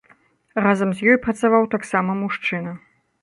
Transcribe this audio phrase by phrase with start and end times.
[0.65, 2.73] Разам з ёй працаваў таксама мужчына.